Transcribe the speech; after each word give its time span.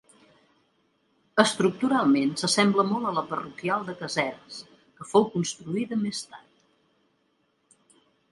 Estructuralment 1.41 2.31
s'assembla 2.43 2.85
molt 2.93 3.09
a 3.09 3.11
la 3.19 3.23
parroquial 3.33 3.85
de 3.89 3.95
Caseres, 4.01 4.57
que 5.01 5.07
fou 5.13 5.27
construïda 5.37 5.99
més 6.07 6.23
tard. 6.31 6.49